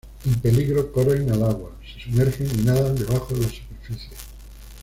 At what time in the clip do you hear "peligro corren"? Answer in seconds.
0.41-1.29